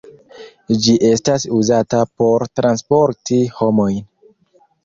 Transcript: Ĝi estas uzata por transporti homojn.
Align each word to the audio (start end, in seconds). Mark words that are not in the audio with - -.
Ĝi 0.85 0.95
estas 1.09 1.45
uzata 1.59 2.01
por 2.21 2.47
transporti 2.61 3.39
homojn. 3.59 4.05